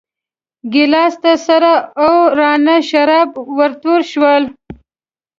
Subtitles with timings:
[0.73, 4.43] ګیلاس ته سره او راڼه شراب ورتوی شول.